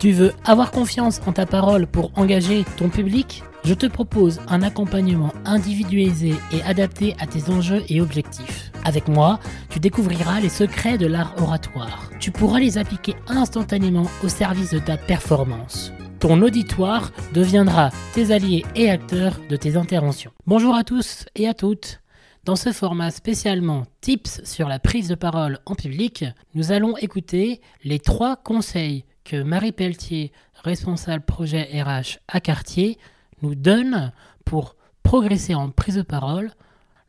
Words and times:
Tu 0.00 0.12
veux 0.12 0.32
avoir 0.46 0.70
confiance 0.70 1.20
en 1.26 1.32
ta 1.32 1.44
parole 1.44 1.86
pour 1.86 2.10
engager 2.16 2.64
ton 2.78 2.88
public? 2.88 3.42
Je 3.64 3.74
te 3.74 3.84
propose 3.84 4.40
un 4.48 4.62
accompagnement 4.62 5.30
individualisé 5.44 6.32
et 6.52 6.62
adapté 6.62 7.14
à 7.18 7.26
tes 7.26 7.50
enjeux 7.50 7.82
et 7.90 8.00
objectifs. 8.00 8.72
Avec 8.86 9.08
moi, 9.08 9.40
tu 9.68 9.78
découvriras 9.78 10.40
les 10.40 10.48
secrets 10.48 10.96
de 10.96 11.06
l'art 11.06 11.34
oratoire. 11.36 12.08
Tu 12.18 12.30
pourras 12.30 12.60
les 12.60 12.78
appliquer 12.78 13.14
instantanément 13.28 14.06
au 14.24 14.28
service 14.28 14.70
de 14.70 14.78
ta 14.78 14.96
performance. 14.96 15.92
Ton 16.18 16.40
auditoire 16.40 17.12
deviendra 17.34 17.90
tes 18.14 18.32
alliés 18.32 18.64
et 18.74 18.88
acteurs 18.88 19.38
de 19.50 19.56
tes 19.56 19.76
interventions. 19.76 20.32
Bonjour 20.46 20.74
à 20.74 20.82
tous 20.82 21.26
et 21.36 21.46
à 21.46 21.52
toutes. 21.52 22.00
Dans 22.46 22.56
ce 22.56 22.72
format 22.72 23.10
spécialement 23.10 23.84
tips 24.00 24.40
sur 24.44 24.66
la 24.66 24.78
prise 24.78 25.08
de 25.08 25.14
parole 25.14 25.58
en 25.66 25.74
public, 25.74 26.24
nous 26.54 26.72
allons 26.72 26.96
écouter 26.96 27.60
les 27.84 27.98
trois 27.98 28.36
conseils 28.36 29.04
que 29.24 29.42
Marie 29.42 29.72
Pelletier, 29.72 30.32
responsable 30.54 31.24
projet 31.24 31.82
RH 31.82 32.18
à 32.28 32.40
Cartier, 32.40 32.98
nous 33.42 33.54
donne 33.54 34.12
pour 34.44 34.76
progresser 35.02 35.54
en 35.54 35.70
prise 35.70 35.96
de 35.96 36.02
parole 36.02 36.50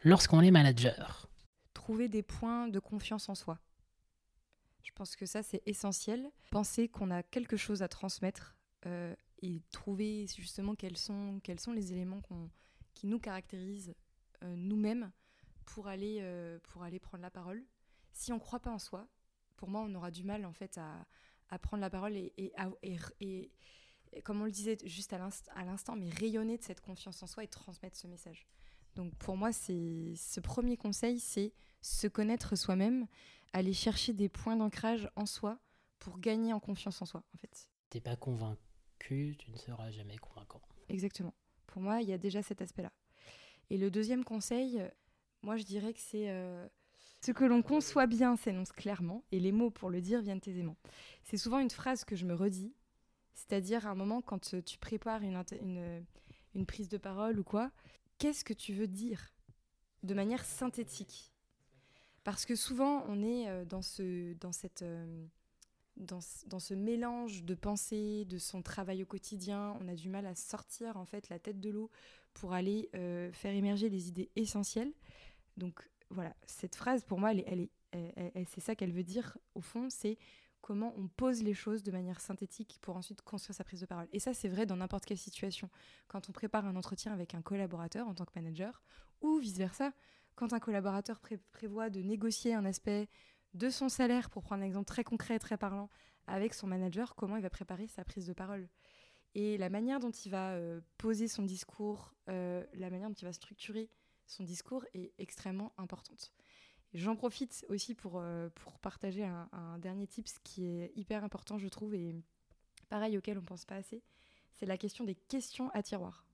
lorsqu'on 0.04 0.42
est 0.42 0.52
manager. 0.52 1.28
Trouver 1.74 2.08
des 2.08 2.24
points 2.24 2.68
de 2.68 2.80
confiance 2.80 3.30
en 3.30 3.36
soi. 3.36 3.60
Je 4.84 4.92
pense 4.94 5.16
que 5.16 5.26
ça, 5.26 5.44
c'est 5.44 5.62
essentiel. 5.66 6.30
Penser 6.50 6.88
qu'on 6.88 7.12
a 7.12 7.24
quelque 7.24 7.58
chose 7.58 7.82
à 7.82 7.88
transmettre 7.88 8.56
euh, 8.86 9.16
et 9.42 9.62
trouver 9.72 10.28
justement 10.36 10.76
quels 10.76 10.98
sont, 10.98 11.40
quels 11.44 11.60
sont 11.60 11.72
les 11.72 11.92
éléments 11.92 12.22
qui 12.94 13.08
nous 13.08 13.20
caractérisent 13.20 13.96
euh, 14.44 14.56
nous-mêmes 14.56 15.12
pour, 15.66 15.88
aller 15.88 16.20
euh, 16.22 16.60
pour 16.64 16.84
aller 16.84 17.00
prendre 17.00 17.22
la 17.22 17.32
parole. 17.32 17.64
Si 18.12 18.32
on 18.32 18.36
ne 18.36 18.40
croit 18.40 18.60
pas 18.60 18.72
en 18.72 18.80
soi, 18.80 19.08
pour 19.56 19.70
moi, 19.70 19.82
on 19.82 19.94
aura 19.96 20.12
du 20.12 20.24
mal 20.24 20.46
en 20.46 20.54
fait 20.54 20.78
à, 20.78 21.06
à 21.52 21.60
prendre 21.60 21.82
la 21.82 21.90
parole 21.90 22.16
et, 22.16 22.34
et, 22.82 23.52
comme 24.24 24.42
on 24.42 24.46
le 24.46 24.52
disait 24.52 24.78
juste 24.84 25.14
à 25.14 25.20
l'instant, 25.64 25.96
mais 25.96 26.10
rayonner 26.10 26.58
de 26.58 26.64
cette 26.64 26.82
confiance 26.82 27.22
en 27.22 27.28
soi 27.28 27.44
et 27.44 27.48
transmettre 27.48 27.98
ce 27.98 28.08
message. 28.08 28.48
Donc 28.96 29.14
pour 29.16 29.38
moi, 29.38 29.54
c'est 29.54 30.14
ce 30.16 30.40
premier 30.40 30.78
conseil, 30.78 31.20
c'est 31.20 31.54
se 31.82 32.08
connaître 32.08 32.56
soi-même, 32.56 33.08
aller 33.54 33.74
chercher 33.74 34.14
des 34.14 34.30
points 34.30 34.56
d'ancrage 34.56 35.10
en 35.16 35.26
soi 35.26 35.60
pour 36.00 36.20
gagner 36.20 36.54
en 36.54 36.60
confiance 36.60 37.02
en 37.02 37.06
soi, 37.06 37.24
en 37.34 37.38
fait. 37.38 37.70
T'es 37.90 38.02
pas 38.02 38.16
convaincu, 38.16 39.36
tu 39.38 39.52
ne 39.52 39.58
seras 39.58 39.92
jamais 39.92 40.18
convaincant. 40.18 40.62
Exactement. 40.90 41.34
Pour 41.68 41.82
moi, 41.82 42.02
il 42.02 42.10
y 42.10 42.14
a 42.14 42.18
déjà 42.18 42.42
cet 42.42 42.62
aspect-là. 42.62 42.92
Et 43.70 43.78
le 43.78 43.90
deuxième 43.90 44.24
conseil, 44.24 44.82
moi, 45.42 45.58
je 45.58 45.64
dirais 45.64 45.94
que 45.94 46.00
c'est 46.00 46.30
euh, 46.30 46.68
ce 47.22 47.32
que 47.32 47.46
l'on 47.46 47.62
conçoit 47.62 48.08
bien 48.08 48.36
s'énonce 48.36 48.72
clairement, 48.72 49.24
et 49.32 49.40
les 49.40 49.52
mots 49.52 49.70
pour 49.70 49.92
le 49.92 50.02
dire 50.02 50.22
viennent 50.22 50.42
aisément. 50.46 50.76
C'est 51.24 51.38
souvent 51.38 51.60
une 51.60 51.70
phrase 51.70 52.04
que 52.04 52.16
je 52.16 52.26
me 52.26 52.34
redis, 52.34 52.74
c'est-à-dire 53.36 53.86
à 53.86 53.92
un 53.92 53.96
moment 53.96 54.22
quand 54.22 54.56
euh, 54.56 54.62
tu 54.62 54.80
prépares 54.80 55.22
une, 55.22 55.44
une, 56.56 56.66
prise 56.66 56.90
de 56.90 56.98
parole 56.98 57.40
ou 57.40 57.44
quoi, 57.44 57.72
qu'est-ce 58.18 58.44
que 58.44 58.54
tu 58.54 58.74
veux 58.74 58.88
dire 58.88 59.34
de 60.02 60.16
manière 60.16 60.44
synthétique? 60.44 61.32
Parce 62.24 62.46
que 62.46 62.56
souvent 62.56 63.04
on 63.08 63.22
est 63.22 63.48
euh, 63.50 63.66
dans 63.66 63.84
ce, 63.84 64.36
euh, 64.82 65.26
mélange 66.76 67.44
de 67.44 67.54
pensées, 67.54 68.26
de 68.26 68.40
son 68.40 68.64
travail 68.64 69.04
au 69.04 69.06
quotidien, 69.06 69.78
on 69.80 69.88
a 69.88 69.94
du 69.94 70.10
mal 70.10 70.26
à 70.26 70.34
sortir 70.34 70.98
en 70.98 71.06
fait 71.06 71.30
la 71.30 71.38
tête 71.38 71.60
de 71.60 71.70
l'eau 71.70 71.92
pour 72.34 72.54
aller 72.54 72.90
faire 73.34 73.54
émerger 73.54 73.90
les 73.90 74.08
idées 74.08 74.32
essentielles. 74.38 74.94
Donc 75.58 75.92
voilà, 76.12 76.36
cette 76.46 76.76
phrase, 76.76 77.04
pour 77.04 77.20
moi, 77.20 77.32
elle, 77.32 77.70
est, 77.94 78.46
c'est 78.48 78.62
ça 78.62 78.76
qu'elle 78.76 78.92
veut 78.92 79.04
dire, 79.04 79.38
au 79.56 79.62
fond, 79.62 79.90
c'est 79.90 80.18
comment 80.62 80.94
on 80.98 81.08
pose 81.08 81.42
les 81.44 81.54
choses 81.54 81.84
de 81.84 81.92
manière 81.92 82.22
synthétique 82.22 82.78
pour 82.82 82.96
ensuite 82.96 83.22
construire 83.22 83.56
sa 83.56 83.64
prise 83.64 83.82
de 83.82 83.86
parole. 83.86 84.08
Et 84.14 84.20
ça, 84.20 84.34
c'est 84.34 84.48
vrai 84.48 84.66
dans 84.66 84.78
n'importe 84.78 85.06
quelle 85.06 85.18
situation. 85.18 85.70
Quand 86.08 86.30
on 86.30 86.32
prépare 86.32 86.66
un 86.66 86.76
entretien 86.76 87.12
avec 87.12 87.34
un 87.34 87.42
collaborateur 87.42 88.08
en 88.08 88.14
tant 88.14 88.26
que 88.26 88.32
manager, 88.36 88.84
ou 89.22 89.38
vice-versa, 89.40 89.92
quand 90.36 90.54
un 90.54 90.60
collaborateur 90.60 91.20
prévoit 91.52 91.90
de 91.90 92.02
négocier 92.02 92.54
un 92.54 92.66
aspect 92.66 93.10
de 93.54 93.70
son 93.70 93.90
salaire, 93.90 94.30
pour 94.30 94.44
prendre 94.44 94.64
un 94.64 94.66
exemple 94.66 94.86
très 94.86 95.04
concret, 95.04 95.40
très 95.40 95.58
parlant, 95.58 95.90
avec 96.28 96.54
son 96.54 96.68
manager, 96.68 97.16
comment 97.16 97.38
il 97.38 97.44
va 97.44 97.50
préparer 97.50 97.88
sa 97.88 98.06
prise 98.06 98.28
de 98.28 98.34
parole? 98.34 98.70
Et 99.34 99.58
la 99.58 99.70
manière 99.70 100.00
dont 100.00 100.12
il 100.12 100.30
va 100.30 100.52
euh, 100.52 100.82
poser 100.98 101.28
son 101.28 101.44
discours, 101.44 102.14
euh, 102.30 102.64
la 102.74 102.90
manière 102.90 103.10
dont 103.10 103.16
il 103.16 103.26
va 103.26 103.34
structurer 103.34 103.90
son 104.26 104.44
discours 104.44 104.86
est 104.94 105.14
extrêmement 105.18 105.74
importante. 105.78 106.34
J'en 106.94 107.16
profite 107.16 107.66
aussi 107.70 107.96
pour, 107.96 108.20
euh, 108.20 108.50
pour 108.56 108.80
partager 108.80 109.24
un, 109.24 109.78
dernier 109.80 110.08
tips 110.08 110.40
qui 110.44 110.66
est 110.66 110.92
hyper 110.96 111.24
important, 111.24 111.58
je 111.58 111.68
trouve, 111.68 111.96
et 111.96 112.14
pareil 112.90 113.18
auquel 113.18 113.38
on 113.38 113.42
ne 113.42 113.46
pense 113.46 113.66
pas 113.66 113.76
assez, 113.76 114.04
c'est 114.54 114.66
la 114.66 114.78
question 114.78 115.06
des 115.06 115.16
questions 115.16 115.70
à 115.70 115.82
tiroir. 115.82 116.26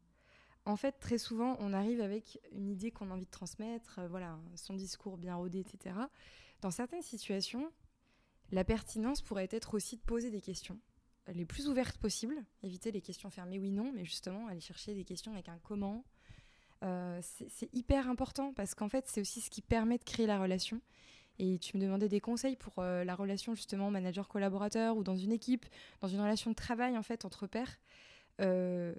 En 0.65 0.75
fait, 0.75 0.93
très 0.99 1.17
souvent, 1.17 1.55
on 1.59 1.73
arrive 1.73 2.01
avec 2.01 2.39
une 2.51 2.69
idée 2.69 2.91
qu'on 2.91 3.09
a 3.11 3.13
envie 3.13 3.25
de 3.25 3.31
transmettre, 3.31 3.99
euh, 3.99 4.07
voilà, 4.07 4.39
son 4.55 4.73
discours 4.73 5.17
bien 5.17 5.35
rodé, 5.35 5.59
etc. 5.59 5.95
Dans 6.61 6.71
certaines 6.71 7.03
situations, 7.03 7.71
la 8.51 8.63
pertinence 8.63 9.21
pourrait 9.21 9.49
être 9.51 9.75
aussi 9.75 9.97
de 9.97 10.01
poser 10.01 10.31
des 10.31 10.41
questions 10.41 10.79
les 11.33 11.45
plus 11.45 11.67
ouvertes 11.67 11.97
possibles, 11.97 12.43
éviter 12.63 12.91
les 12.91 13.01
questions 13.01 13.29
fermées 13.29 13.59
oui-non, 13.59 13.91
mais 13.93 14.05
justement 14.05 14.47
aller 14.47 14.61
chercher 14.61 14.93
des 14.93 15.03
questions 15.03 15.33
avec 15.33 15.49
un 15.49 15.59
comment, 15.59 16.05
euh, 16.83 17.19
c'est 17.21 17.73
hyper 17.73 18.09
important 18.09 18.53
parce 18.53 18.75
qu'en 18.75 18.89
fait, 18.89 19.05
c'est 19.07 19.21
aussi 19.21 19.41
ce 19.41 19.49
qui 19.49 19.61
permet 19.61 19.97
de 19.97 20.03
créer 20.03 20.27
la 20.27 20.39
relation. 20.39 20.81
Et 21.39 21.59
tu 21.59 21.77
me 21.77 21.81
demandais 21.81 22.09
des 22.09 22.19
conseils 22.19 22.55
pour 22.55 22.73
euh, 22.79 23.03
la 23.03 23.15
relation 23.15 23.53
justement 23.53 23.91
manager-collaborateur 23.91 24.97
ou 24.97 25.03
dans 25.03 25.15
une 25.15 25.31
équipe, 25.31 25.65
dans 26.01 26.07
une 26.07 26.19
relation 26.19 26.49
de 26.49 26.55
travail 26.55 26.97
en 26.97 27.03
fait 27.03 27.25
entre 27.25 27.45
pairs. 27.45 27.77
Euh, 28.41 28.93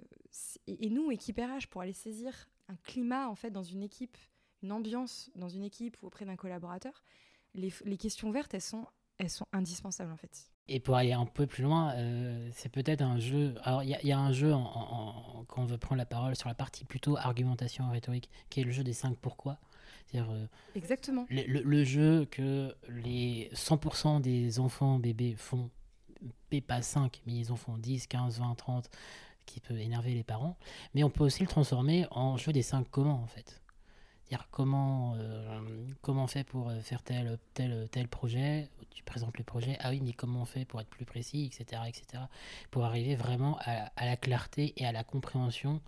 et, 0.67 0.89
nous, 0.89 1.11
équipe 1.11 1.37
RH, 1.37 1.67
pour 1.69 1.81
aller 1.81 1.93
saisir 1.93 2.49
un 2.67 2.75
climat 2.83 3.29
en 3.29 3.35
fait 3.35 3.51
dans 3.51 3.63
une 3.63 3.83
équipe, 3.83 4.17
une 4.63 4.71
ambiance 4.71 5.31
dans 5.35 5.49
une 5.49 5.63
équipe 5.63 6.01
ou 6.01 6.07
auprès 6.07 6.25
d'un 6.25 6.35
collaborateur, 6.35 7.03
les, 7.55 7.73
les 7.83 7.97
questions 7.97 8.31
vertes, 8.31 8.53
elles 8.53 8.61
sont, 8.61 8.85
elles 9.19 9.29
sont 9.29 9.45
indispensables 9.51 10.11
en 10.11 10.17
fait. 10.17 10.49
Et 10.67 10.79
pour 10.79 10.95
aller 10.95 11.13
un 11.13 11.25
peu 11.25 11.45
plus 11.45 11.63
loin, 11.63 11.93
euh, 11.95 12.49
c'est 12.53 12.69
peut-être 12.69 13.01
un 13.01 13.19
jeu. 13.19 13.55
Alors, 13.63 13.83
il 13.83 13.89
y, 13.89 14.11
a 14.11 14.19
un 14.19 14.31
jeu 14.31 14.53
en, 14.53 15.43
quand 15.47 15.63
on 15.63 15.65
veut 15.65 15.77
prendre 15.79 15.97
la 15.97 16.05
parole 16.05 16.35
sur 16.35 16.47
la 16.47 16.53
partie 16.53 16.85
plutôt 16.85 17.17
argumentation 17.17 17.89
rhétorique, 17.89 18.29
qui 18.49 18.61
est 18.61 18.63
le 18.63 18.71
jeu 18.71 18.83
des 18.83 18.93
5 18.93 19.17
pourquoi. 19.17 19.57
C'est-à-dire, 20.05 20.31
euh, 20.31 20.45
Exactement. 20.75 21.25
Le, 21.29 21.83
jeu 21.83 22.25
que 22.29 22.75
les 22.87 23.49
100% 23.53 24.21
des 24.21 24.59
enfants 24.59 24.99
bébés 24.99 25.35
font, 25.35 25.71
pas 26.67 26.81
5, 26.83 27.21
mais 27.25 27.33
ils 27.33 27.51
en 27.51 27.55
font 27.55 27.77
10, 27.77 28.05
15, 28.05 28.39
20, 28.39 28.55
30, 28.55 28.89
qui 29.47 29.59
peut 29.61 29.77
énerver 29.77 30.13
les 30.13 30.23
parents. 30.23 30.55
Mais 30.93 31.03
on 31.03 31.09
peut 31.09 31.23
aussi 31.23 31.41
le 31.41 31.49
transformer 31.49 32.05
en 32.11 32.37
jeu 32.37 32.53
des 32.53 32.61
5 32.61 32.87
comment, 32.91 33.23
en 33.23 33.27
fait 33.27 33.59
comment, 34.51 35.15
euh, 35.17 35.59
comment 36.01 36.23
on 36.23 36.27
fait 36.27 36.43
pour 36.43 36.69
euh, 36.69 36.79
faire 36.81 37.01
tel, 37.03 37.37
tel, 37.53 37.87
tel 37.91 38.07
projet, 38.07 38.69
tu 38.91 39.03
présentes 39.03 39.37
le 39.37 39.43
projet, 39.43 39.77
ah 39.79 39.89
oui, 39.89 40.01
mais 40.01 40.13
comment 40.13 40.41
on 40.41 40.45
fait 40.45 40.65
pour 40.65 40.81
être 40.81 40.89
plus 40.89 41.05
précis, 41.05 41.45
etc., 41.45 41.83
etc., 41.87 42.23
pour 42.71 42.85
arriver 42.85 43.15
vraiment 43.15 43.57
à, 43.61 44.05
la 44.05 44.17
clarté 44.17 44.73
et 44.77 44.85
à 44.85 44.91
la 44.91 45.03
compréhension 45.03 45.81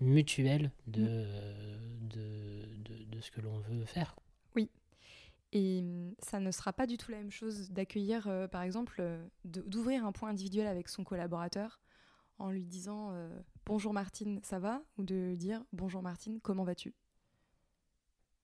mutuelle 0.00 0.70
de, 0.86 1.02
mm. 1.02 2.08
de, 2.08 3.04
de, 3.10 3.20
ce 3.20 3.30
que 3.30 3.40
l'on 3.40 3.58
veut 3.58 3.84
faire. 3.84 4.16
Oui. 4.54 4.70
Et 5.52 5.82
mm, 5.82 6.14
ça 6.18 6.40
ne 6.40 6.50
sera 6.50 6.72
pas 6.72 6.86
du 6.86 6.96
tout 6.96 7.10
la 7.10 7.18
même 7.18 7.30
chose 7.30 7.70
d'accueillir, 7.70 8.26
euh, 8.28 8.46
par 8.46 8.62
exemple, 8.62 9.02
d'ouvrir 9.44 10.04
un 10.04 10.12
point 10.12 10.30
individuel 10.30 10.66
avec 10.66 10.88
son 10.88 11.04
collaborateur 11.04 11.80
en 12.38 12.50
lui 12.50 12.64
disant 12.64 13.12
Bonjour 13.64 13.94
Martine, 13.94 14.40
ça 14.42 14.58
va? 14.58 14.82
Ou 14.98 15.02
de 15.02 15.34
dire 15.34 15.64
Bonjour 15.72 16.02
Martine, 16.02 16.38
comment 16.42 16.64
vas-tu? 16.64 16.94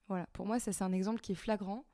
Voilà, 0.07 0.27
pour 0.33 0.45
moi, 0.45 0.59
ça 0.59 0.73
c'est 0.73 0.83
un 0.83 0.91
exemple 0.91 1.21
qui 1.21 1.31
est 1.31 1.35
flagrant, 1.35 1.85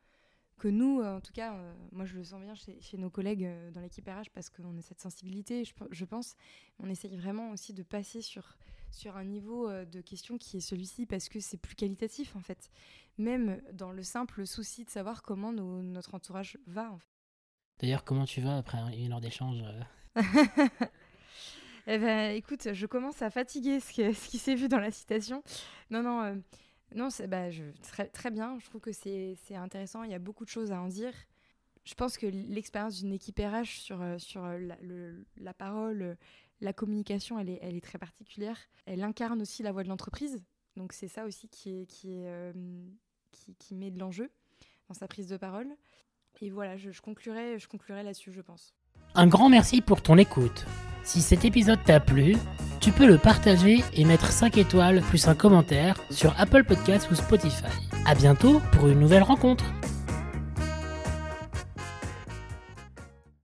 que 0.60 0.68
nous, 0.68 1.00
euh, 1.00 1.18
en 1.18 1.22
tout 1.22 1.34
cas, 1.34 1.56
euh, 1.56 1.74
moi 1.92 2.06
je 2.06 2.16
le 2.16 2.24
sens 2.24 2.40
bien 2.42 2.54
chez, 2.54 2.98
nos 2.98 3.10
collègues 3.10 3.46
euh, 3.46 3.72
dans 3.72 3.82
l'équipe 3.82 4.08
RH 4.08 4.30
parce 4.34 4.52
qu'on 4.52 4.78
a 4.78 4.82
cette 4.82 5.02
sensibilité, 5.02 5.64
je, 5.66 6.06
pense. 6.06 6.36
On 6.78 6.88
essaye 6.90 7.18
vraiment 7.18 7.50
aussi 7.50 7.74
de 7.74 7.82
passer 7.82 8.22
sur, 8.22 8.58
sur 8.92 9.18
un 9.18 9.24
niveau 9.24 9.68
de 9.86 10.02
question 10.02 10.38
qui 10.38 10.58
est 10.58 10.62
celui-ci 10.62 11.08
parce 11.08 11.30
que 11.30 11.40
c'est 11.40 11.58
plus 11.58 11.76
qualitatif 11.76 12.36
en 12.36 12.42
fait. 12.42 12.70
Même 13.18 13.62
dans 13.74 13.92
le 13.92 14.04
simple 14.04 14.46
souci 14.46 14.84
de 14.86 14.90
savoir 14.90 15.24
comment 15.24 15.52
notre 15.52 16.14
entourage 16.14 16.60
va. 16.68 16.92
En 16.92 17.00
fait. 17.00 17.10
D'ailleurs, 17.80 18.04
comment 18.04 18.26
tu 18.26 18.42
vas 18.42 18.58
après 18.58 18.78
une 18.98 19.14
heure 19.14 19.22
d'échange 19.22 19.64
Eh 21.88 21.98
ben, 21.98 22.36
écoute, 22.36 22.74
je 22.74 22.86
commence 22.86 23.24
à 23.24 23.32
fatiguer 23.32 23.80
ce, 23.80 24.14
ce 24.14 24.30
qui 24.30 24.38
s'est 24.38 24.54
vu 24.54 24.68
dans 24.68 24.80
la 24.80 24.92
citation. 24.92 25.42
Non, 25.90 26.04
non 26.04 26.40
Non, 26.96 27.10
c'est 27.10 27.28
bah, 27.28 27.50
très, 27.84 28.08
très 28.08 28.32
bien. 28.32 28.58
Je 28.60 28.66
trouve 28.66 28.82
que 28.82 28.92
c'est 28.92 29.36
c'est 29.46 29.56
intéressant. 29.56 30.04
Il 30.04 30.12
y 30.12 30.16
a 30.16 30.20
beaucoup 30.20 30.44
de 30.46 30.50
choses 30.50 30.72
à 30.72 30.82
en 30.82 30.88
dire. 30.88 31.14
Je 31.86 31.94
pense 31.96 32.18
que 32.18 32.28
l'expérience 32.28 32.98
d'une 33.00 33.14
équipe 33.14 33.40
RH 33.40 33.66
sur, 33.82 34.02
euh, 34.02 34.18
sur 34.20 34.44
euh, 34.46 34.60
la, 34.60 34.78
le- 34.82 35.26
la 35.38 35.54
parole, 35.54 36.18
la 36.62 36.74
communication, 36.74 37.40
elle 37.40 37.50
est, 37.50 37.60
elle 37.62 37.76
est 37.76 37.82
très 37.84 37.98
particulière. 38.00 38.58
Elle 38.86 39.04
incarne 39.04 39.42
aussi 39.42 39.64
la 39.64 39.72
voix 39.72 39.84
de 39.84 39.90
l'entreprise. 39.90 40.44
Donc 40.76 40.94
c'est 40.94 41.08
ça 41.08 41.26
aussi 41.26 41.50
qui, 41.50 41.82
est, 41.82 41.86
qui, 41.88 42.14
est, 42.14 42.28
euh, 42.28 42.54
qui, 43.32 43.56
qui 43.56 43.76
met 43.76 43.92
de 43.92 44.00
l'enjeu 44.00 44.32
dans 44.90 44.94
sa 44.96 45.08
prise 45.08 45.28
de 45.30 45.38
parole. 45.38 45.70
Et 46.42 46.50
voilà, 46.52 46.78
je, 46.78 46.92
je 46.92 47.02
conclurai 47.02 48.04
là-dessus, 48.04 48.32
je 48.34 48.42
pense. 48.42 48.76
Un 49.16 49.28
grand 49.28 49.50
merci 49.50 49.82
pour 49.82 50.02
ton 50.02 50.18
écoute. 50.18 50.66
Si 51.04 51.22
cet 51.22 51.46
épisode 51.46 51.80
t'a 51.84 52.00
plu, 52.00 52.38
tu 52.80 52.92
peux 52.92 53.08
le 53.08 53.18
partager 53.18 53.84
et 53.94 54.06
mettre 54.06 54.32
5 54.32 54.58
étoiles 54.58 55.02
plus 55.02 55.28
un 55.28 55.36
commentaire 55.36 55.96
sur 56.10 56.34
Apple 56.40 56.64
Podcasts 56.64 57.10
ou 57.12 57.16
Spotify. 57.16 57.66
À 58.06 58.16
bientôt 58.16 58.62
pour 58.72 58.88
une 58.88 59.00
nouvelle 59.00 59.24
rencontre. 59.24 59.66